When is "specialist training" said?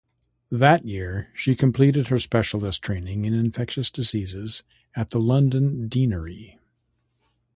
2.17-3.23